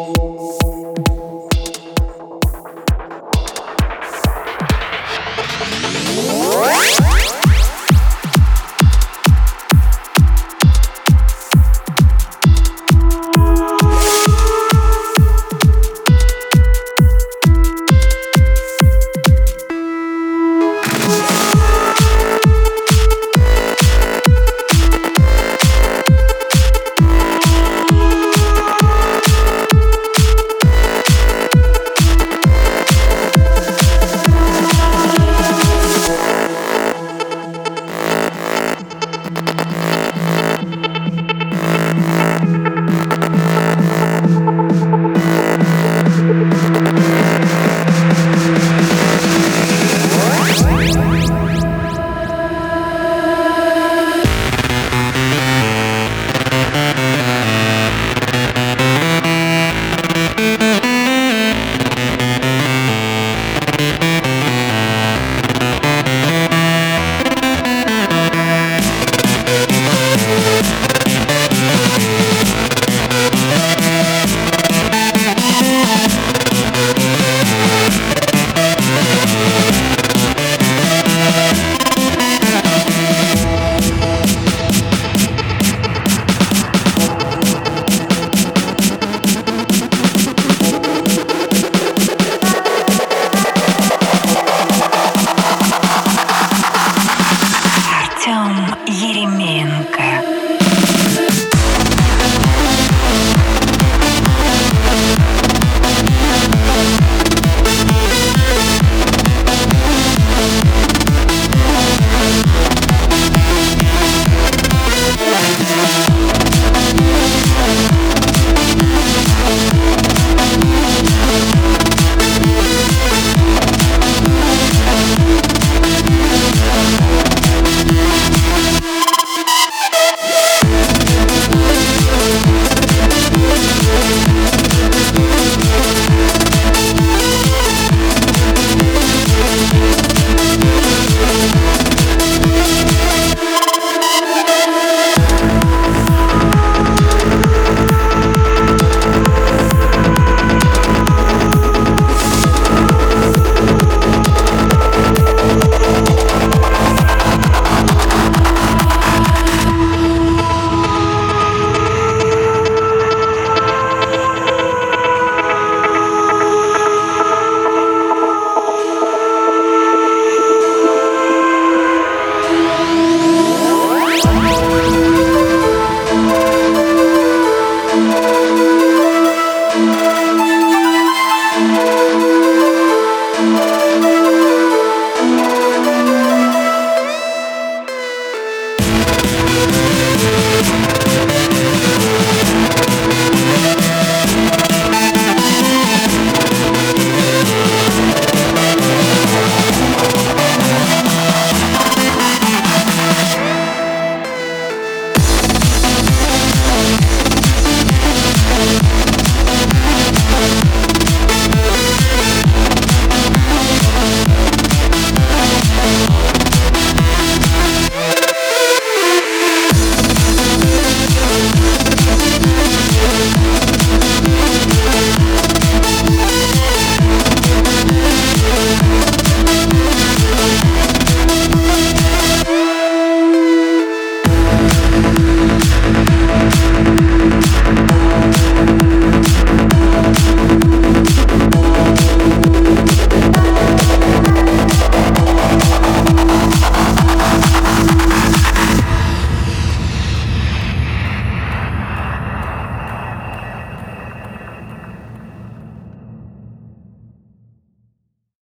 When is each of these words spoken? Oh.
Oh. 0.00 0.37